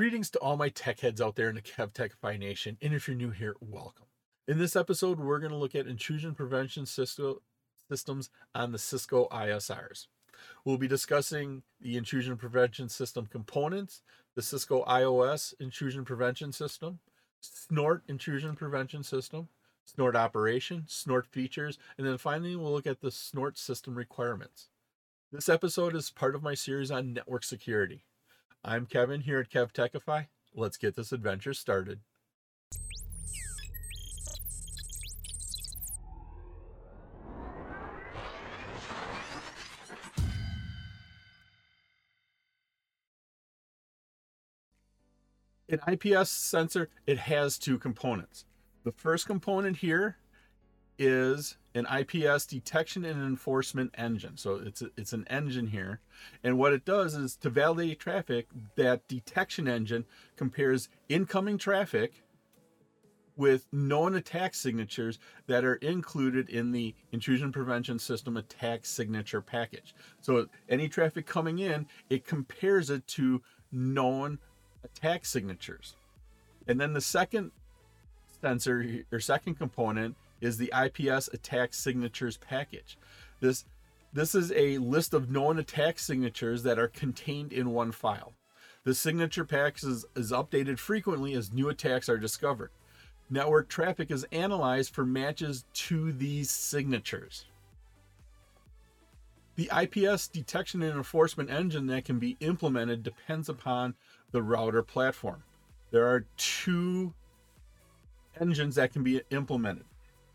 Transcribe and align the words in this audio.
Greetings 0.00 0.30
to 0.30 0.38
all 0.38 0.56
my 0.56 0.70
tech 0.70 1.00
heads 1.00 1.20
out 1.20 1.36
there 1.36 1.50
in 1.50 1.56
the 1.56 1.60
KevTechify 1.60 2.38
Nation, 2.38 2.78
and 2.80 2.94
if 2.94 3.06
you're 3.06 3.14
new 3.14 3.32
here, 3.32 3.54
welcome. 3.60 4.06
In 4.48 4.56
this 4.56 4.74
episode, 4.74 5.20
we're 5.20 5.40
going 5.40 5.52
to 5.52 5.58
look 5.58 5.74
at 5.74 5.86
intrusion 5.86 6.34
prevention 6.34 6.86
systems 6.86 8.30
on 8.54 8.72
the 8.72 8.78
Cisco 8.78 9.28
ISRs. 9.30 10.06
We'll 10.64 10.78
be 10.78 10.88
discussing 10.88 11.64
the 11.82 11.98
intrusion 11.98 12.38
prevention 12.38 12.88
system 12.88 13.26
components, 13.26 14.00
the 14.34 14.40
Cisco 14.40 14.84
IOS 14.84 15.52
intrusion 15.60 16.06
prevention 16.06 16.50
system, 16.50 17.00
Snort 17.42 18.02
intrusion 18.08 18.56
prevention 18.56 19.02
system, 19.02 19.50
Snort 19.84 20.16
operation, 20.16 20.84
Snort 20.86 21.26
features, 21.26 21.78
and 21.98 22.06
then 22.06 22.16
finally 22.16 22.56
we'll 22.56 22.72
look 22.72 22.86
at 22.86 23.02
the 23.02 23.10
Snort 23.10 23.58
system 23.58 23.94
requirements. 23.96 24.70
This 25.30 25.50
episode 25.50 25.94
is 25.94 26.08
part 26.08 26.34
of 26.34 26.42
my 26.42 26.54
series 26.54 26.90
on 26.90 27.12
network 27.12 27.44
security. 27.44 28.04
I'm 28.62 28.84
Kevin 28.84 29.22
here 29.22 29.40
at 29.40 29.48
KevTechify. 29.48 30.26
Let's 30.54 30.76
get 30.76 30.94
this 30.94 31.12
adventure 31.12 31.54
started. 31.54 32.00
An 45.70 45.80
IPS 45.86 46.28
sensor, 46.30 46.90
it 47.06 47.16
has 47.16 47.56
two 47.56 47.78
components. 47.78 48.44
The 48.84 48.92
first 48.92 49.24
component 49.26 49.78
here 49.78 50.16
is 50.98 51.56
an 51.74 51.86
IPS 51.86 52.46
detection 52.46 53.04
and 53.04 53.22
enforcement 53.22 53.92
engine. 53.96 54.36
So 54.36 54.56
it's 54.56 54.82
a, 54.82 54.90
it's 54.96 55.12
an 55.12 55.26
engine 55.28 55.68
here, 55.68 56.00
and 56.42 56.58
what 56.58 56.72
it 56.72 56.84
does 56.84 57.14
is 57.14 57.36
to 57.36 57.50
validate 57.50 58.00
traffic. 58.00 58.48
That 58.76 59.06
detection 59.08 59.68
engine 59.68 60.04
compares 60.36 60.88
incoming 61.08 61.58
traffic 61.58 62.22
with 63.36 63.66
known 63.72 64.16
attack 64.16 64.54
signatures 64.54 65.18
that 65.46 65.64
are 65.64 65.76
included 65.76 66.50
in 66.50 66.72
the 66.72 66.94
intrusion 67.10 67.50
prevention 67.50 67.98
system 67.98 68.36
attack 68.36 68.84
signature 68.84 69.40
package. 69.40 69.94
So 70.20 70.46
any 70.68 70.88
traffic 70.88 71.26
coming 71.26 71.58
in, 71.58 71.86
it 72.10 72.26
compares 72.26 72.90
it 72.90 73.06
to 73.08 73.40
known 73.72 74.38
attack 74.84 75.24
signatures. 75.24 75.96
And 76.66 76.78
then 76.78 76.92
the 76.92 77.00
second 77.00 77.52
sensor 78.42 79.04
or 79.10 79.20
second 79.20 79.54
component 79.54 80.16
is 80.40 80.56
the 80.56 80.72
IPS 80.76 81.28
attack 81.28 81.74
signatures 81.74 82.36
package. 82.36 82.98
This 83.40 83.64
this 84.12 84.34
is 84.34 84.52
a 84.52 84.78
list 84.78 85.14
of 85.14 85.30
known 85.30 85.58
attack 85.58 85.98
signatures 85.98 86.64
that 86.64 86.80
are 86.80 86.88
contained 86.88 87.52
in 87.52 87.70
one 87.70 87.92
file. 87.92 88.32
The 88.82 88.94
signature 88.94 89.44
package 89.44 89.84
is, 89.84 90.04
is 90.16 90.32
updated 90.32 90.78
frequently 90.78 91.34
as 91.34 91.52
new 91.52 91.68
attacks 91.68 92.08
are 92.08 92.18
discovered. 92.18 92.70
Network 93.28 93.68
traffic 93.68 94.10
is 94.10 94.26
analyzed 94.32 94.92
for 94.92 95.06
matches 95.06 95.64
to 95.74 96.12
these 96.12 96.50
signatures. 96.50 97.44
The 99.54 99.70
IPS 99.82 100.26
detection 100.26 100.82
and 100.82 100.96
enforcement 100.96 101.50
engine 101.50 101.86
that 101.88 102.04
can 102.04 102.18
be 102.18 102.36
implemented 102.40 103.04
depends 103.04 103.48
upon 103.48 103.94
the 104.32 104.42
router 104.42 104.82
platform. 104.82 105.44
There 105.92 106.06
are 106.06 106.24
two 106.36 107.14
engines 108.40 108.76
that 108.76 108.92
can 108.92 109.04
be 109.04 109.20
implemented 109.30 109.84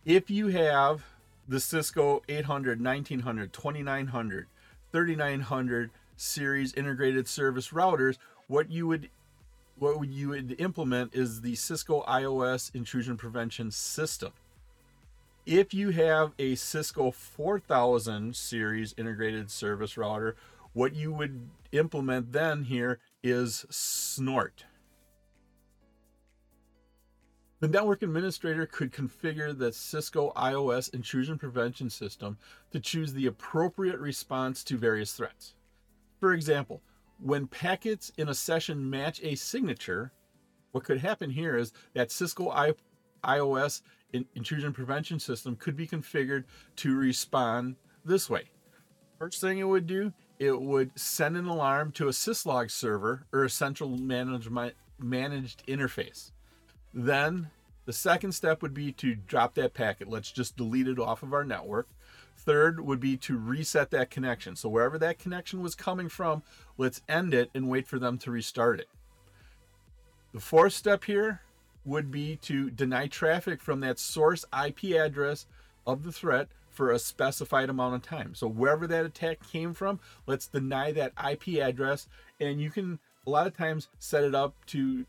if 0.05 0.29
you 0.29 0.47
have 0.49 1.03
the 1.47 1.59
Cisco 1.59 2.21
800, 2.29 2.81
1900, 2.81 3.51
2900, 3.51 4.47
3900 4.91 5.89
series 6.15 6.73
integrated 6.73 7.27
service 7.27 7.69
routers, 7.69 8.17
what 8.47 8.71
you 8.71 8.87
would 8.87 9.09
what 9.77 10.07
you 10.07 10.29
would 10.29 10.55
implement 10.59 11.13
is 11.13 11.41
the 11.41 11.55
Cisco 11.55 12.01
IOS 12.07 12.73
intrusion 12.73 13.17
prevention 13.17 13.71
system. 13.71 14.31
If 15.45 15.73
you 15.73 15.89
have 15.89 16.31
a 16.39 16.55
Cisco 16.55 17.11
4000 17.11 18.33
series 18.33 18.95
integrated 18.97 19.51
service 19.51 19.97
router, 19.97 20.37
what 20.71 20.95
you 20.95 21.11
would 21.11 21.49
implement 21.73 22.31
then 22.31 22.63
here 22.63 22.99
is 23.21 23.65
Snort. 23.69 24.63
The 27.61 27.67
network 27.69 28.03
administrator 28.03 28.65
could 28.65 28.91
configure 28.91 29.57
the 29.57 29.71
Cisco 29.71 30.33
IOS 30.35 30.93
intrusion 30.93 31.37
prevention 31.37 31.89
system 31.89 32.37
to 32.71 32.81
choose 32.81 33.13
the 33.13 33.27
appropriate 33.27 33.97
response 33.99 34.61
to 34.65 34.77
various 34.77 35.13
threats. 35.13 35.55
For 36.19 36.33
example, 36.33 36.81
when 37.17 37.47
packets 37.47 38.11
in 38.17 38.27
a 38.27 38.33
session 38.33 38.89
match 38.89 39.21
a 39.23 39.35
signature, 39.35 40.11
what 40.73 40.83
could 40.83 40.99
happen 40.99 41.29
here 41.29 41.55
is 41.55 41.71
that 41.93 42.11
Cisco 42.11 42.49
I- 42.49 42.73
IOS 43.23 43.81
intrusion 44.11 44.73
prevention 44.73 45.19
system 45.19 45.55
could 45.55 45.77
be 45.77 45.87
configured 45.87 46.43
to 46.77 46.95
respond 46.95 47.77
this 48.03 48.29
way. 48.29 48.49
First 49.17 49.39
thing 49.39 49.59
it 49.59 49.67
would 49.67 49.87
do, 49.87 50.11
it 50.39 50.61
would 50.61 50.91
send 50.99 51.37
an 51.37 51.45
alarm 51.45 51.93
to 51.93 52.09
a 52.09 52.11
syslog 52.11 52.69
server 52.69 53.25
or 53.31 53.45
a 53.45 53.49
central 53.49 53.97
management 53.97 54.75
managed 54.99 55.65
interface. 55.67 56.31
Then 56.95 57.51
the 57.83 57.93
second 57.93 58.31
step 58.31 58.61
would 58.61 58.73
be 58.73 58.93
to 58.93 59.15
drop 59.15 59.53
that 59.55 59.73
packet. 59.73 60.09
Let's 60.09 60.31
just 60.31 60.55
delete 60.55 60.87
it 60.87 60.97
off 60.97 61.21
of 61.21 61.33
our 61.33 61.43
network. 61.43 61.89
Third 62.37 62.79
would 62.79 63.01
be 63.01 63.17
to 63.17 63.37
reset 63.37 63.91
that 63.91 64.09
connection. 64.09 64.55
So 64.55 64.69
wherever 64.69 64.97
that 64.99 65.19
connection 65.19 65.61
was 65.61 65.75
coming 65.75 66.07
from, 66.09 66.41
let's 66.77 67.01
end 67.09 67.33
it 67.33 67.51
and 67.53 67.69
wait 67.69 67.85
for 67.85 67.99
them 67.99 68.17
to 68.19 68.31
restart 68.31 68.79
it. 68.79 68.87
The 70.33 70.39
fourth 70.39 70.73
step 70.73 71.03
here 71.03 71.41
would 71.83 72.11
be 72.11 72.37
to 72.37 72.71
deny 72.71 73.07
traffic 73.07 73.61
from 73.61 73.81
that 73.81 73.99
source 73.99 74.45
IP 74.65 74.95
address 74.95 75.45
of 75.85 76.03
the 76.03 76.11
threat 76.11 76.47
for 76.69 76.91
a 76.91 76.99
specified 76.99 77.69
amount 77.69 77.95
of 77.95 78.01
time. 78.01 78.33
So 78.35 78.47
wherever 78.47 78.87
that 78.87 79.05
attack 79.05 79.47
came 79.49 79.73
from, 79.73 79.99
let's 80.27 80.47
deny 80.47 80.91
that 80.93 81.13
IP 81.29 81.59
address 81.59 82.07
and 82.39 82.59
you 82.59 82.69
can 82.69 82.99
a 83.27 83.29
lot 83.29 83.47
of 83.47 83.55
times 83.55 83.87
set 83.99 84.23
it 84.23 84.35
up 84.35 84.53
to 84.67 85.05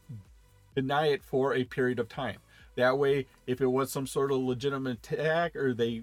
deny 0.76 1.06
it 1.06 1.24
for 1.24 1.54
a 1.54 1.64
period 1.64 1.98
of 1.98 2.08
time. 2.08 2.38
That 2.76 2.98
way, 2.98 3.26
if 3.46 3.60
it 3.60 3.66
was 3.66 3.90
some 3.90 4.06
sort 4.06 4.30
of 4.30 4.38
legitimate 4.38 4.98
attack 5.10 5.56
or 5.56 5.72
they, 5.72 6.02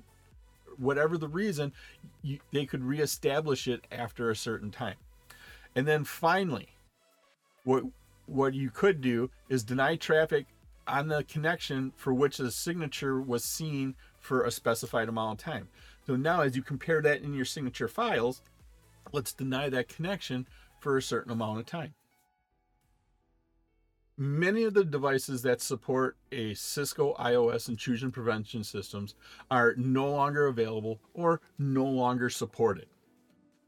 whatever 0.77 1.17
the 1.17 1.27
reason, 1.27 1.71
you, 2.23 2.39
they 2.51 2.65
could 2.65 2.83
reestablish 2.83 3.67
it 3.67 3.85
after 3.91 4.29
a 4.29 4.35
certain 4.35 4.71
time. 4.71 4.95
And 5.75 5.87
then 5.87 6.03
finally, 6.03 6.69
what 7.63 7.83
what 8.25 8.53
you 8.53 8.69
could 8.69 9.01
do 9.01 9.29
is 9.49 9.63
deny 9.63 9.95
traffic 9.95 10.45
on 10.87 11.09
the 11.09 11.23
connection 11.25 11.91
for 11.97 12.13
which 12.13 12.37
the 12.37 12.51
signature 12.51 13.21
was 13.21 13.43
seen 13.43 13.95
for 14.19 14.43
a 14.43 14.51
specified 14.51 15.09
amount 15.09 15.39
of 15.39 15.45
time. 15.45 15.67
So 16.07 16.15
now, 16.15 16.41
as 16.41 16.55
you 16.55 16.63
compare 16.63 17.01
that 17.01 17.21
in 17.21 17.33
your 17.33 17.45
signature 17.45 17.89
files, 17.89 18.41
let's 19.11 19.33
deny 19.33 19.69
that 19.69 19.89
connection 19.89 20.47
for 20.79 20.97
a 20.97 21.01
certain 21.01 21.31
amount 21.31 21.59
of 21.59 21.65
time 21.65 21.93
many 24.17 24.63
of 24.63 24.73
the 24.73 24.83
devices 24.83 25.41
that 25.41 25.61
support 25.61 26.17
a 26.31 26.53
Cisco 26.53 27.13
IOS 27.19 27.69
intrusion 27.69 28.11
prevention 28.11 28.63
systems 28.63 29.15
are 29.49 29.73
no 29.77 30.09
longer 30.09 30.47
available 30.47 30.99
or 31.13 31.41
no 31.57 31.85
longer 31.85 32.29
supported. 32.29 32.87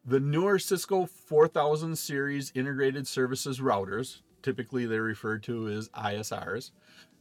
The 0.06 0.20
newer 0.20 0.60
Cisco 0.60 1.06
4000 1.06 1.98
series 1.98 2.52
integrated 2.54 3.08
services 3.08 3.60
routers, 3.60 4.22
typically 4.44 4.86
they're 4.86 5.02
referred 5.02 5.42
to 5.44 5.68
as 5.70 5.90
ISRs, 5.90 6.72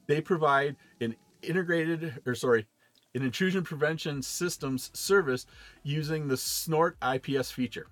they 0.06 0.21
provide 0.21 0.77
an 1.01 1.17
integrated 1.43 2.21
or 2.27 2.35
sorry, 2.35 2.67
an 3.15 3.23
intrusion 3.23 3.62
prevention 3.62 4.21
systems 4.21 4.91
service 4.93 5.47
using 5.83 6.29
the 6.29 6.37
Snort 6.37 6.97
IPS 7.03 7.51
feature. 7.51 7.87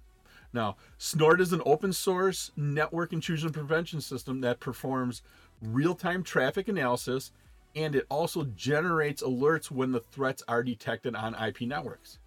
Now, 0.52 0.76
Snort 0.98 1.40
is 1.40 1.52
an 1.52 1.62
open 1.64 1.92
source 1.92 2.50
network 2.56 3.12
intrusion 3.12 3.52
prevention 3.52 4.00
system 4.00 4.40
that 4.42 4.60
performs 4.60 5.22
real 5.60 5.94
time 5.94 6.22
traffic 6.22 6.68
analysis 6.68 7.32
and 7.74 7.94
it 7.94 8.06
also 8.10 8.44
generates 8.44 9.22
alerts 9.22 9.70
when 9.70 9.92
the 9.92 10.00
threats 10.00 10.42
are 10.46 10.62
detected 10.62 11.14
on 11.14 11.34
IP 11.34 11.62
networks. 11.62 12.18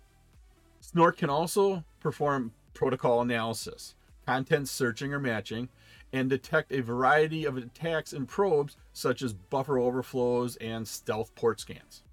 Snort 0.79 1.17
can 1.17 1.29
also 1.29 1.83
perform 1.99 2.51
protocol 2.73 3.21
analysis, 3.21 3.95
content 4.25 4.67
searching 4.67 5.13
or 5.13 5.19
matching, 5.19 5.69
and 6.11 6.29
detect 6.29 6.71
a 6.71 6.81
variety 6.81 7.45
of 7.45 7.57
attacks 7.57 8.13
and 8.13 8.27
probes 8.27 8.77
such 8.93 9.21
as 9.21 9.33
buffer 9.33 9.77
overflows 9.77 10.55
and 10.57 10.87
stealth 10.87 11.33
port 11.35 11.59
scans. 11.59 12.03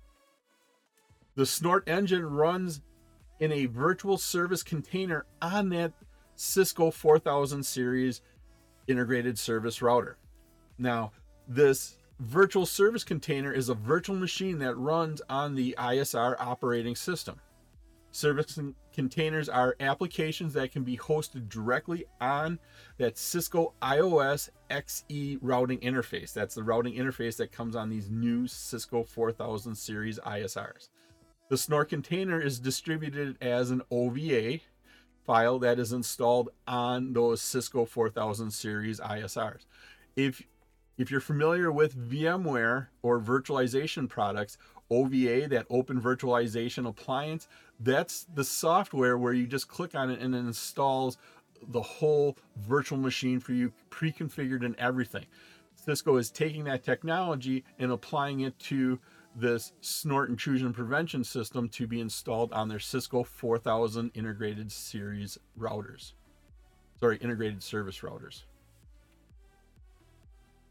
The 1.35 1.47
Snort 1.47 1.89
engine 1.89 2.27
runs 2.27 2.83
in 3.43 3.51
a 3.51 3.67
virtual 3.67 4.17
service 4.17 4.63
container 4.63 5.27
on 5.43 5.69
that 5.69 5.93
Cisco 6.37 6.93
4000 6.93 7.65
series 7.65 8.23
integrated 8.87 9.37
service 9.37 9.83
router. 9.83 10.17
Now, 10.79 11.11
this 11.49 11.99
virtual 12.21 12.67
service 12.67 13.03
container 13.03 13.53
is 13.53 13.69
a 13.69 13.75
virtual 13.75 14.15
machine 14.15 14.61
that 14.61 14.77
runs 14.77 15.21
on 15.29 15.57
the 15.57 15.75
ISR 15.77 16.37
operating 16.39 16.95
system. 16.95 17.41
Service 18.13 18.61
containers 18.93 19.49
are 19.49 19.75
applications 19.81 20.53
that 20.53 20.71
can 20.71 20.85
be 20.85 20.97
hosted 20.97 21.49
directly 21.49 22.05
on 22.21 22.61
that 22.99 23.19
Cisco 23.19 23.75
IOS 23.83 24.51
XE 24.71 25.39
routing 25.43 25.81
interface. 25.81 26.33
That's 26.33 26.55
the 26.55 26.63
routing 26.63 26.95
interface 26.95 27.39
that 27.39 27.51
comes 27.51 27.75
on 27.75 27.91
these 27.91 28.09
new 28.09 28.47
Cisco 28.47 29.03
4000 29.03 29.75
series 29.75 30.21
ISRs. 30.21 30.91
The 31.53 31.59
Snort 31.59 31.91
container 31.91 32.41
is 32.41 32.59
distributed 32.59 33.37
as 33.43 33.71
an 33.71 33.83
OVA 33.91 34.61
file 35.27 35.59
that 35.59 35.79
is 35.79 35.93
installed 35.93 36.49
on 36.67 37.13
those 37.13 37.43
Cisco 37.43 37.85
4000 37.85 38.51
series 38.51 38.99
ISRs. 39.01 39.67
If 40.17 40.43
if 40.97 41.11
you're 41.11 41.21
familiar 41.21 41.71
with 41.71 41.95
VMware 41.95 42.87
or 43.03 43.21
virtualization 43.21 44.09
products, 44.09 44.57
OVA, 44.89 45.47
that 45.49 45.67
open 45.69 46.01
virtualization 46.01 46.89
appliance, 46.89 47.49
that's 47.79 48.25
the 48.35 48.45
software 48.45 49.19
where 49.19 49.35
you 49.35 49.47
just 49.47 49.69
click 49.69 49.95
on 49.95 50.09
it 50.09 50.21
and 50.21 50.35
it 50.35 50.39
installs 50.39 51.19
the 51.69 51.83
whole 51.83 52.39
virtual 52.57 52.97
machine 52.97 53.41
for 53.41 53.53
you, 53.53 53.75
pre 53.91 54.11
configured 54.11 54.65
and 54.65 54.75
everything. 54.77 55.27
Cisco 55.75 56.17
is 56.17 56.31
taking 56.31 56.65
that 56.65 56.83
technology 56.83 57.63
and 57.79 57.93
applying 57.93 58.41
it 58.41 58.59
to 58.61 58.99
this 59.35 59.73
snort 59.81 60.29
intrusion 60.31 60.73
prevention 60.73 61.25
system 61.25 61.69
to 61.71 61.87
be 61.87 62.01
installed 62.01 62.53
on 62.53 62.69
their 62.69 62.79
Cisco 62.79 63.25
4000 63.25 64.11
integrated 64.15 64.71
series 64.71 65.39
routers. 65.59 66.13
Sorry, 67.01 67.17
integrated 67.19 67.63
service 67.63 68.01
routers. 68.01 68.43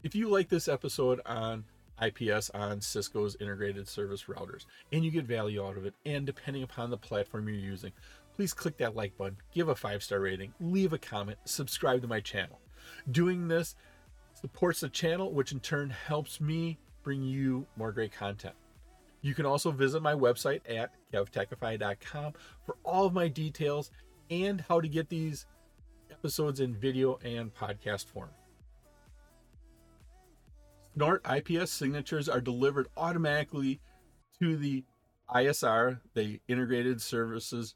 If 0.02 0.14
you 0.14 0.28
like 0.28 0.48
this 0.48 0.68
episode 0.68 1.20
on 1.26 1.64
IPS 2.00 2.50
on 2.50 2.80
Cisco's 2.80 3.36
integrated 3.40 3.86
service 3.86 4.24
routers 4.24 4.66
and 4.92 5.04
you 5.04 5.10
get 5.10 5.24
value 5.24 5.64
out 5.64 5.76
of 5.76 5.86
it, 5.86 5.94
and 6.06 6.26
depending 6.26 6.62
upon 6.62 6.90
the 6.90 6.96
platform 6.96 7.48
you're 7.48 7.56
using, 7.56 7.92
please 8.34 8.52
click 8.52 8.76
that 8.78 8.96
like 8.96 9.16
button, 9.16 9.36
give 9.52 9.68
a 9.68 9.74
five 9.74 10.02
star 10.02 10.20
rating, 10.20 10.52
leave 10.60 10.92
a 10.92 10.98
comment, 10.98 11.38
subscribe 11.44 12.02
to 12.02 12.08
my 12.08 12.20
channel. 12.20 12.60
Doing 13.10 13.46
this 13.46 13.76
supports 14.34 14.80
the 14.80 14.88
channel, 14.88 15.32
which 15.32 15.52
in 15.52 15.60
turn 15.60 15.90
helps 15.90 16.40
me 16.40 16.78
bring 17.02 17.22
you 17.22 17.66
more 17.76 17.92
great 17.92 18.12
content. 18.12 18.54
You 19.20 19.34
can 19.34 19.46
also 19.46 19.70
visit 19.70 20.02
my 20.02 20.14
website 20.14 20.60
at 20.68 20.90
kevtechify.com 21.12 22.32
for 22.64 22.76
all 22.84 23.06
of 23.06 23.12
my 23.12 23.28
details 23.28 23.90
and 24.30 24.60
how 24.68 24.80
to 24.80 24.88
get 24.88 25.08
these 25.08 25.46
episodes 26.10 26.60
in 26.60 26.74
video 26.74 27.18
and 27.24 27.54
podcast 27.54 28.06
form. 28.06 28.30
Snort 30.94 31.24
IPS 31.24 31.70
signatures 31.70 32.28
are 32.28 32.40
delivered 32.40 32.88
automatically 32.96 33.80
to 34.40 34.56
the 34.56 34.84
ISR, 35.34 36.00
the 36.14 36.40
integrated 36.48 37.00
services 37.00 37.74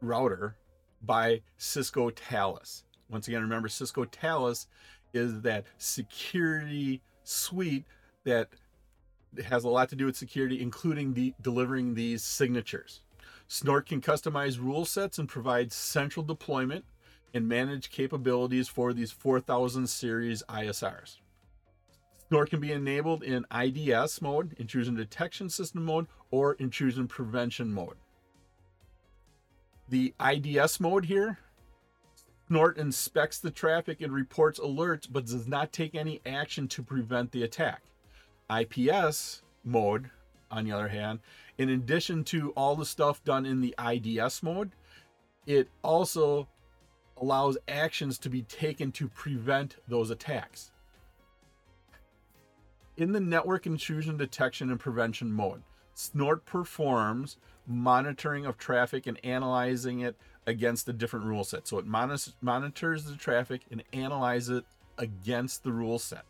router, 0.00 0.56
by 1.02 1.40
Cisco 1.56 2.10
Talos. 2.10 2.84
Once 3.08 3.28
again, 3.28 3.42
remember 3.42 3.68
Cisco 3.68 4.04
Talos 4.04 4.66
is 5.12 5.40
that 5.42 5.64
security 5.78 7.02
suite 7.24 7.84
that 8.24 8.48
has 9.46 9.64
a 9.64 9.68
lot 9.68 9.88
to 9.88 9.96
do 9.96 10.06
with 10.06 10.16
security, 10.16 10.60
including 10.60 11.14
the 11.14 11.34
delivering 11.40 11.94
these 11.94 12.22
signatures. 12.22 13.00
Snort 13.48 13.86
can 13.86 14.00
customize 14.00 14.58
rule 14.58 14.84
sets 14.84 15.18
and 15.18 15.28
provide 15.28 15.72
central 15.72 16.24
deployment 16.24 16.84
and 17.34 17.48
manage 17.48 17.90
capabilities 17.90 18.68
for 18.68 18.92
these 18.92 19.10
4000 19.10 19.86
series 19.86 20.42
ISRs. 20.48 21.18
Snort 22.28 22.50
can 22.50 22.60
be 22.60 22.72
enabled 22.72 23.22
in 23.22 23.44
IDS 23.54 24.22
mode, 24.22 24.54
intrusion 24.58 24.94
detection 24.94 25.50
system 25.50 25.84
mode, 25.84 26.06
or 26.30 26.54
intrusion 26.54 27.06
prevention 27.06 27.72
mode. 27.72 27.96
The 29.88 30.14
IDS 30.18 30.80
mode 30.80 31.04
here, 31.04 31.38
Snort 32.48 32.78
inspects 32.78 33.38
the 33.38 33.50
traffic 33.50 34.00
and 34.00 34.12
reports 34.12 34.58
alerts, 34.58 35.06
but 35.10 35.26
does 35.26 35.46
not 35.46 35.72
take 35.72 35.94
any 35.94 36.20
action 36.24 36.68
to 36.68 36.82
prevent 36.82 37.32
the 37.32 37.42
attack. 37.42 37.82
IPS 38.60 39.42
mode, 39.64 40.10
on 40.50 40.64
the 40.64 40.72
other 40.72 40.88
hand, 40.88 41.20
in 41.58 41.68
addition 41.70 42.24
to 42.24 42.50
all 42.50 42.76
the 42.76 42.84
stuff 42.84 43.22
done 43.24 43.46
in 43.46 43.60
the 43.60 43.74
IDS 43.78 44.42
mode, 44.42 44.72
it 45.46 45.68
also 45.82 46.48
allows 47.16 47.56
actions 47.68 48.18
to 48.18 48.28
be 48.28 48.42
taken 48.42 48.92
to 48.92 49.08
prevent 49.08 49.76
those 49.88 50.10
attacks 50.10 50.72
in 52.96 53.12
the 53.12 53.20
network 53.20 53.66
intrusion 53.66 54.16
detection 54.16 54.70
and 54.70 54.78
prevention 54.78 55.32
mode, 55.32 55.62
Snort 55.94 56.44
performs 56.44 57.36
monitoring 57.66 58.46
of 58.46 58.58
traffic 58.58 59.06
and 59.06 59.18
analyzing 59.24 60.00
it 60.00 60.16
against 60.46 60.86
the 60.86 60.92
different 60.92 61.26
rule 61.26 61.44
set. 61.44 61.66
So 61.66 61.78
it 61.78 61.86
monitors 61.86 63.04
the 63.04 63.16
traffic 63.16 63.62
and 63.70 63.82
analyzes 63.92 64.58
it 64.58 64.64
against 64.98 65.62
the 65.62 65.72
rule 65.72 65.98
set. 65.98 66.24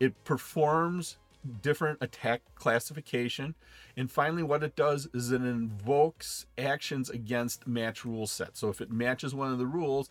It 0.00 0.24
performs 0.24 1.16
different 1.62 1.98
attack 2.00 2.42
classification. 2.54 3.54
And 3.96 4.10
finally, 4.10 4.42
what 4.42 4.62
it 4.62 4.76
does 4.76 5.08
is 5.14 5.32
it 5.32 5.42
invokes 5.42 6.46
actions 6.58 7.10
against 7.10 7.66
match 7.66 8.04
rule 8.04 8.26
set. 8.26 8.56
So 8.56 8.68
if 8.68 8.80
it 8.80 8.90
matches 8.90 9.34
one 9.34 9.52
of 9.52 9.58
the 9.58 9.66
rules, 9.66 10.08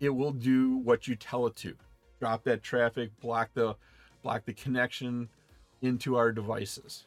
it 0.00 0.10
will 0.10 0.32
do 0.32 0.76
what 0.78 1.06
you 1.06 1.16
tell 1.16 1.46
it 1.46 1.56
to. 1.56 1.74
Drop 2.20 2.44
that 2.44 2.62
traffic, 2.62 3.10
block 3.20 3.50
the 3.54 3.76
block 4.22 4.44
the 4.46 4.54
connection 4.54 5.28
into 5.82 6.16
our 6.16 6.32
devices. 6.32 7.06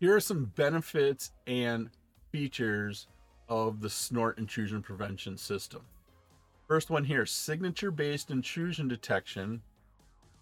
Here 0.00 0.14
are 0.14 0.20
some 0.20 0.52
benefits 0.54 1.32
and 1.46 1.88
features 2.30 3.06
of 3.48 3.80
the 3.80 3.88
snort 3.88 4.38
intrusion 4.38 4.82
prevention 4.82 5.38
system. 5.38 5.82
First 6.68 6.90
one 6.90 7.04
here 7.04 7.26
signature 7.26 7.90
based 7.90 8.30
intrusion 8.30 8.88
detection, 8.88 9.62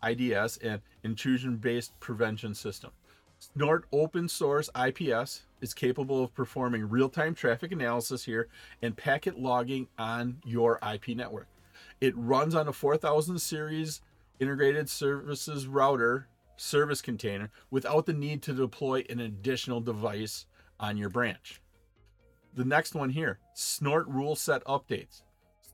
IDS, 0.03 0.59
and 0.59 0.81
intrusion 1.03 1.57
based 1.57 1.99
prevention 2.01 2.55
system. 2.55 2.91
Snort 3.39 3.87
open 3.93 4.29
source 4.29 4.71
IPS 4.77 5.43
is 5.61 5.75
capable 5.75 6.23
of 6.23 6.35
performing 6.35 6.89
real 6.89 7.09
time 7.09 7.35
traffic 7.35 7.73
analysis 7.73 8.25
here 8.25 8.49
and 8.83 8.97
packet 8.97 9.39
logging 9.39 9.89
on 9.99 10.39
your 10.45 10.79
IP 10.93 11.09
network. 11.17 11.49
It 12.01 12.17
runs 12.17 12.55
on 12.55 12.69
a 12.69 12.73
4000 12.73 13.39
series 13.39 14.01
integrated 14.39 14.89
services 14.89 15.67
router 15.67 16.29
service 16.57 17.03
container 17.03 17.51
without 17.71 18.07
the 18.07 18.13
need 18.13 18.43
to 18.43 18.53
deploy 18.53 19.05
an 19.11 19.21
additional 19.21 19.81
device 19.81 20.47
on 20.79 20.97
your 20.97 21.09
branch. 21.09 21.61
The 22.55 22.65
next 22.65 22.95
one 22.95 23.11
here, 23.11 23.39
Snort 23.55 24.07
rule 24.09 24.37
set 24.37 24.65
updates. 24.65 25.23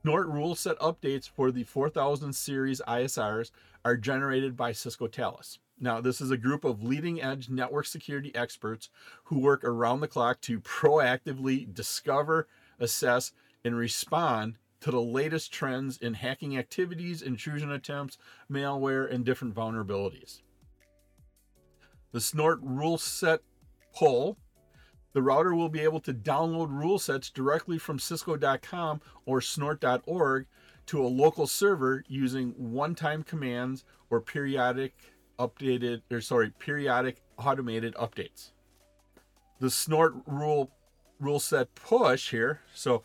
Snort 0.01 0.27
rule 0.27 0.55
set 0.55 0.79
updates 0.79 1.29
for 1.29 1.51
the 1.51 1.65
4000 1.65 2.31
series 2.31 2.81
ISRs 2.87 3.51
are 3.83 3.97
generated 3.97 4.55
by 4.55 4.71
Cisco 4.71 5.07
Talos. 5.07 5.57
Now, 5.77 5.99
this 5.99 6.21
is 6.21 6.31
a 6.31 6.37
group 6.37 6.63
of 6.63 6.83
leading 6.83 7.21
edge 7.21 7.49
network 7.49 7.85
security 7.85 8.33
experts 8.33 8.89
who 9.25 9.39
work 9.39 9.63
around 9.63 9.99
the 9.99 10.07
clock 10.07 10.39
to 10.41 10.61
proactively 10.61 11.73
discover, 11.73 12.47
assess, 12.79 13.33
and 13.65 13.75
respond 13.75 14.55
to 14.79 14.91
the 14.91 15.01
latest 15.01 15.51
trends 15.51 15.97
in 15.97 16.13
hacking 16.13 16.57
activities, 16.57 17.21
intrusion 17.21 17.71
attempts, 17.71 18.17
malware, 18.49 19.11
and 19.13 19.25
different 19.25 19.53
vulnerabilities. 19.53 20.41
The 22.13 22.21
Snort 22.21 22.59
rule 22.61 22.97
set 22.97 23.41
pull. 23.93 24.37
The 25.13 25.21
router 25.21 25.55
will 25.55 25.69
be 25.69 25.81
able 25.81 25.99
to 26.01 26.13
download 26.13 26.69
rule 26.69 26.99
sets 26.99 27.29
directly 27.29 27.77
from 27.77 27.99
cisco.com 27.99 29.01
or 29.25 29.41
snort.org 29.41 30.45
to 30.87 31.03
a 31.03 31.07
local 31.07 31.47
server 31.47 32.03
using 32.07 32.53
one-time 32.57 33.23
commands 33.23 33.85
or 34.09 34.21
periodic 34.21 34.93
updated 35.39 36.01
or 36.11 36.21
sorry, 36.21 36.51
periodic 36.59 37.21
automated 37.37 37.95
updates. 37.95 38.51
The 39.59 39.69
snort 39.69 40.13
rule 40.25 40.71
rule 41.19 41.39
set 41.39 41.75
push 41.75 42.31
here. 42.31 42.61
So 42.73 43.03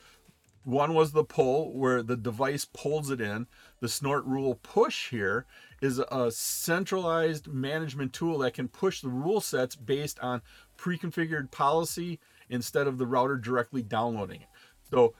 one 0.65 0.95
was 0.95 1.13
the 1.13 1.25
pull 1.25 1.77
where 1.77 2.03
the 2.03 2.17
device 2.17 2.65
pulls 2.65 3.11
it 3.11 3.21
in. 3.21 3.47
The 3.81 3.89
snort 3.89 4.25
rule 4.25 4.59
push 4.63 5.11
here 5.11 5.47
is 5.83 5.99
a 5.99 6.31
centralized 6.31 7.49
management 7.49 8.15
tool 8.15 8.39
that 8.39 8.55
can 8.55 8.69
push 8.69 9.01
the 9.01 9.09
rule 9.09 9.43
sets 9.43 9.77
based 9.77 10.19
on 10.21 10.41
pre-configured 10.77 11.51
policy 11.51 12.19
instead 12.49 12.87
of 12.87 12.99
the 12.99 13.07
router 13.07 13.37
directly 13.37 13.83
downloading 13.83 14.43
it. 14.43 14.49
So 14.91 15.15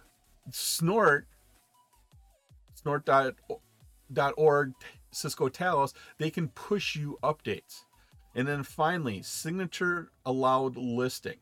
snort 0.51 1.27
snort.org 2.75 4.73
Cisco 5.11 5.49
Talos, 5.49 5.95
they 6.19 6.31
can 6.31 6.49
push 6.49 6.97
you 6.97 7.19
updates. 7.23 7.85
And 8.35 8.47
then 8.47 8.63
finally, 8.63 9.23
signature 9.23 10.11
allowed 10.27 10.77
listing. 10.77 11.37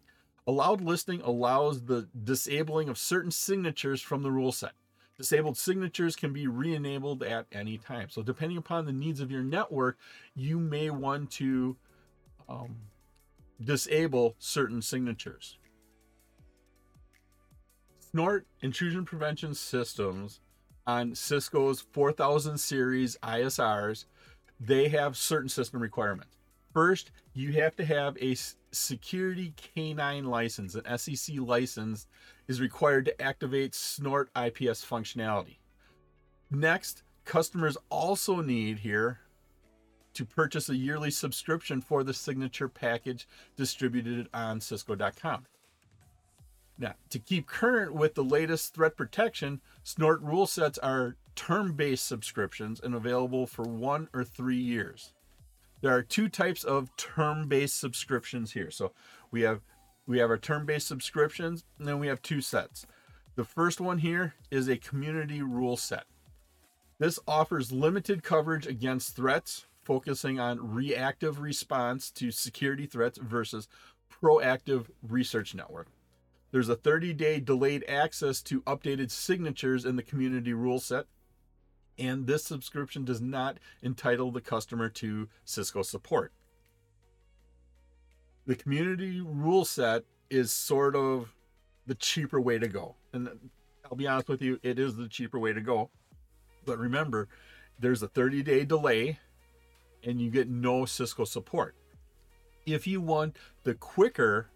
Allowed 0.47 0.81
listing 0.83 1.23
allows 1.23 1.83
the 1.83 2.09
disabling 2.25 2.88
of 2.88 2.99
certain 2.99 3.31
signatures 3.31 4.02
from 4.02 4.23
the 4.23 4.31
rule 4.31 4.52
set. 4.52 4.73
Disabled 5.16 5.57
signatures 5.57 6.16
can 6.16 6.33
be 6.33 6.47
re-enabled 6.47 7.23
at 7.23 7.47
any 7.52 7.78
time. 7.78 8.09
So 8.11 8.23
depending 8.23 8.59
upon 8.59 8.87
the 8.87 8.92
needs 8.92 9.21
of 9.21 9.31
your 9.31 9.42
network, 9.42 9.99
you 10.35 10.59
may 10.59 10.90
want 10.90 11.31
to 11.33 11.76
um, 12.49 12.76
disable 13.63 14.35
certain 14.39 14.83
signatures. 14.83 15.59
Snort 18.11 18.47
intrusion 18.61 19.05
prevention 19.05 19.55
systems 19.55 20.41
on 20.87 21.15
Cisco's 21.15 21.81
4000 21.93 22.59
series 22.59 23.17
ISRs, 23.23 24.05
they 24.61 24.89
have 24.89 25.17
certain 25.17 25.49
system 25.49 25.81
requirements. 25.81 26.37
First, 26.75 27.11
you 27.35 27.53
have 27.53 27.75
to 27.77 27.85
have 27.85 28.17
a 28.19 28.37
security 28.71 29.55
K9 29.77 30.25
license. 30.25 30.75
An 30.75 30.99
SEC 30.99 31.37
license 31.39 32.07
is 32.49 32.61
required 32.61 33.07
to 33.07 33.23
activate 33.23 33.75
Snort 33.75 34.31
IPS 34.37 34.85
functionality. 34.85 35.57
Next, 36.51 37.03
customers 37.25 37.77
also 37.89 38.43
need 38.43 38.79
here 38.79 39.21
to 40.14 40.25
purchase 40.25 40.69
a 40.69 40.76
yearly 40.76 41.11
subscription 41.11 41.81
for 41.81 42.04
the 42.04 42.14
signature 42.14 42.69
package 42.69 43.26
distributed 43.57 44.28
on 44.35 44.61
Cisco.com. 44.61 45.47
Now, 46.78 46.95
to 47.11 47.19
keep 47.19 47.47
current 47.47 47.95
with 47.95 48.14
the 48.14 48.25
latest 48.25 48.75
threat 48.75 48.97
protection, 48.97 49.61
Snort 49.85 50.21
rule 50.23 50.47
sets 50.47 50.78
are 50.78 51.16
term 51.35 51.75
based 51.75 52.07
subscriptions 52.07 52.81
and 52.81 52.95
available 52.95 53.47
for 53.47 53.64
one 53.64 54.09
or 54.12 54.25
three 54.25 54.57
years. 54.57 55.12
There 55.81 55.95
are 55.95 56.02
two 56.02 56.28
types 56.28 56.64
of 56.64 56.95
term 56.97 57.49
based 57.49 57.78
subscriptions 57.78 58.52
here. 58.52 58.71
So 58.71 58.92
we 59.31 59.42
have 59.42 59.61
we 60.07 60.19
have 60.19 60.31
our 60.31 60.38
term 60.38 60.66
based 60.66 60.88
subscriptions 60.88 61.64
and 61.78 61.87
then 61.87 61.99
we 61.99 62.07
have 62.09 62.23
two 62.23 62.40
sets. 62.40 62.87
The 63.35 63.45
first 63.45 63.81
one 63.81 63.99
here 63.99 64.35
is 64.50 64.69
a 64.69 64.76
community 64.76 65.42
rule 65.42 65.76
set. 65.76 66.04
This 66.99 67.19
offers 67.26 67.73
limited 67.73 68.23
coverage 68.23 68.66
against 68.66 69.16
threats, 69.16 69.66
focusing 69.83 70.39
on 70.39 70.75
reactive 70.75 71.41
response 71.41 72.11
to 72.12 72.31
security 72.31 72.87
threats 72.87 73.19
versus 73.19 73.69
proactive 74.11 74.87
research 75.03 75.55
network. 75.55 75.89
There's 76.53 76.69
a 76.69 76.77
30 76.77 77.15
day 77.15 77.41
delayed 77.41 77.85
access 77.89 78.43
to 78.43 78.61
updated 78.62 79.11
signatures 79.11 79.85
in 79.85 79.97
the 79.97 80.03
community 80.03 80.53
rule 80.53 80.79
set. 80.79 81.07
And 81.99 82.27
this 82.27 82.45
subscription 82.45 83.05
does 83.05 83.21
not 83.21 83.59
entitle 83.83 84.31
the 84.31 84.41
customer 84.41 84.89
to 84.91 85.29
Cisco 85.45 85.83
support. 85.83 86.33
The 88.47 88.57
community 88.57 89.21
rule 89.21 89.65
set 89.65 90.05
is 90.31 90.51
sort 90.51 90.97
of 90.97 91.35
the 91.87 91.95
cheaper 91.95 92.41
way 92.41 92.59
to 92.59 92.69
go. 92.69 92.97
And 93.12 93.29
I'll 93.85 93.97
be 93.97 94.07
honest 94.07 94.29
with 94.29 94.43
you, 94.43 94.59
it 94.62 94.79
is 94.79 94.97
the 94.97 95.09
cheaper 95.09 95.39
way 95.39 95.53
to 95.53 95.61
go. 95.61 95.91
But 96.65 96.79
remember, 96.79 97.29
there's 97.79 98.03
a 98.03 98.09
30 98.09 98.43
day 98.43 98.65
delay 98.65 99.19
and 100.05 100.21
you 100.21 100.31
get 100.31 100.49
no 100.49 100.85
Cisco 100.85 101.25
support. 101.25 101.75
If 102.67 102.87
you 102.87 103.01
want 103.01 103.37
the 103.65 103.75
quicker 103.75 104.49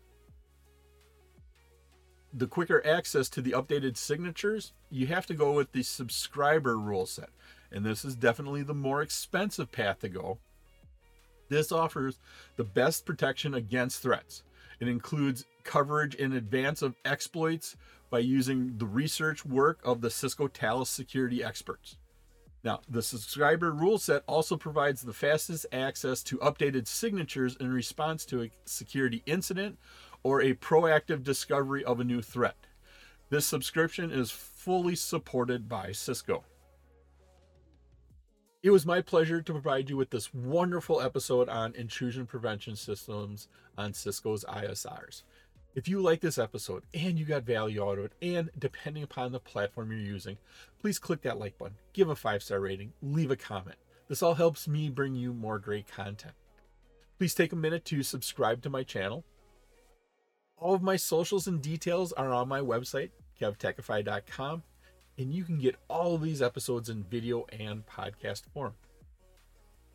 the 2.33 2.47
quicker 2.47 2.87
access 2.87 3.31
to 3.31 3.41
the 3.41 3.53
updated 3.53 3.97
signatures, 3.97 4.73
you 4.91 5.07
have 5.07 5.25
to 5.27 5.33
go 5.33 5.53
with 5.53 5.73
the 5.73 5.83
subscriber 5.83 6.77
rule 6.77 7.07
set. 7.07 7.31
And 7.73 7.85
this 7.85 8.05
is 8.05 8.15
definitely 8.15 8.63
the 8.63 8.75
more 8.75 9.01
expensive 9.01 9.73
path 9.73 10.01
to 10.01 10.11
go. 10.11 10.39
This 11.49 11.73
offers 11.73 12.19
the 12.57 12.65
best 12.65 13.07
protection 13.07 13.55
against 13.55 14.03
threats. 14.03 14.43
It 14.81 14.89
includes 14.89 15.47
coverage 15.65 16.15
in 16.15 16.33
advance 16.33 16.83
of 16.83 16.95
exploits 17.05 17.77
by 18.11 18.19
using 18.19 18.77
the 18.77 18.87
research 18.87 19.47
work 19.47 19.81
of 19.85 20.01
the 20.01 20.11
Cisco 20.11 20.47
Talos 20.49 20.89
security 20.89 21.43
experts. 21.43 21.97
Now, 22.65 22.81
the 22.89 23.03
subscriber 23.03 23.71
rule 23.71 23.99
set 23.99 24.25
also 24.27 24.57
provides 24.57 25.03
the 25.03 25.13
fastest 25.13 25.67
access 25.73 26.23
to 26.25 26.39
updated 26.39 26.89
signatures 26.89 27.57
in 27.61 27.73
response 27.73 28.25
to 28.27 28.43
a 28.43 28.51
security 28.65 29.23
incident 29.27 29.79
or 30.23 30.43
a 30.43 30.55
proactive 30.55 31.23
discovery 31.23 31.85
of 31.85 32.01
a 32.01 32.05
new 32.05 32.21
threat. 32.21 32.57
This 33.31 33.47
subscription 33.47 34.11
is 34.11 34.31
fully 34.31 34.97
supported 34.97 35.69
by 35.69 35.93
Cisco. 35.93 36.45
It 38.63 38.71
was 38.71 38.87
my 38.87 39.01
pleasure 39.01 39.41
to 39.43 39.53
provide 39.53 39.89
you 39.89 39.97
with 39.97 40.11
this 40.11 40.35
wonderful 40.35 41.01
episode 41.01 41.49
on 41.49 41.75
intrusion 41.77 42.27
prevention 42.27 42.75
systems 42.75 43.47
on 43.79 43.93
Cisco's 43.93 44.45
ISRs. 44.45 45.23
If 45.77 45.89
you 45.89 46.01
like 46.01 46.23
this 46.23 46.39
episode 46.39 46.85
and 46.95 47.19
you 47.19 47.27
got 47.27 47.43
value 47.43 47.87
out 47.87 47.99
of 47.99 48.07
it, 48.07 48.13
and 48.23 48.49
depending 48.59 49.03
upon 49.03 49.31
the 49.31 49.39
platform 49.39 49.91
you're 49.93 50.01
using, 50.01 50.39
please 50.81 50.99
click 50.99 51.21
that 51.21 51.39
like 51.39 51.59
button, 51.59 51.77
give 51.93 52.09
a 52.09 52.17
five 52.17 52.43
star 52.43 52.61
rating, 52.61 52.95
leave 53.03 53.31
a 53.31 53.37
comment. 53.37 53.77
This 54.09 54.23
all 54.23 54.33
helps 54.33 54.67
me 54.67 54.89
bring 54.89 55.15
you 55.15 55.35
more 55.35 55.59
great 55.59 55.87
content. 55.87 56.33
Please 57.19 57.35
take 57.35 57.53
a 57.53 57.57
minute 57.57 57.85
to 57.85 58.03
subscribe 58.03 58.63
to 58.63 58.71
my 58.71 58.85
channel. 58.85 59.23
All 60.57 60.73
of 60.73 60.81
my 60.81 60.97
socials 60.97 61.47
and 61.47 61.61
details 61.61 62.11
are 62.15 62.33
on 62.33 62.49
my 62.49 62.61
website, 62.61 63.11
kevtechify.com, 63.39 64.63
and 65.19 65.35
you 65.35 65.45
can 65.45 65.59
get 65.59 65.77
all 65.91 66.15
of 66.15 66.23
these 66.23 66.41
episodes 66.41 66.89
in 66.89 67.05
video 67.05 67.45
and 67.53 67.85
podcast 67.85 68.45
form. 68.55 68.73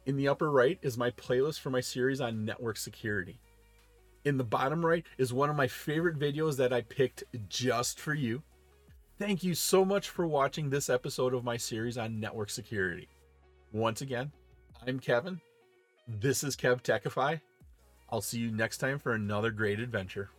In 0.06 0.16
the 0.16 0.28
upper 0.28 0.52
right 0.52 0.78
is 0.84 0.96
my 0.96 1.10
playlist 1.10 1.60
for 1.60 1.72
my 1.72 1.82
series 1.82 2.22
on 2.22 2.46
network 2.46 2.78
security. 2.78 3.40
In 4.24 4.38
the 4.38 4.44
bottom 4.44 4.86
right 4.86 5.06
is 5.18 5.34
one 5.34 5.50
of 5.50 5.56
my 5.56 5.68
favorite 5.68 6.20
videos 6.20 6.58
that 6.58 6.72
I 6.72 6.82
picked 6.82 7.24
just 7.50 8.00
for 8.00 8.14
you. 8.14 8.44
Thank 9.18 9.44
you 9.44 9.56
so 9.56 9.84
much 9.84 10.10
for 10.10 10.28
watching 10.28 10.70
this 10.70 10.90
episode 10.90 11.34
of 11.34 11.44
my 11.44 11.58
series 11.58 11.98
on 11.98 12.20
network 12.20 12.50
security. 12.50 13.08
Once 13.72 14.02
again, 14.02 14.32
I'm 14.86 15.00
Kevin. 15.00 15.42
This 16.08 16.44
is 16.44 16.56
Kev 16.56 16.82
Techify. 16.82 17.42
I'll 18.10 18.22
see 18.22 18.40
you 18.40 18.52
next 18.52 18.78
time 18.78 19.00
for 19.00 19.14
another 19.14 19.50
great 19.50 19.80
adventure. 19.80 20.30